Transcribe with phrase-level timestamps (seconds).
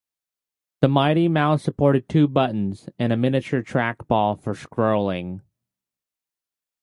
[0.81, 5.41] The Mighty Mouse supported two buttons, and a miniature trackball for scrolling.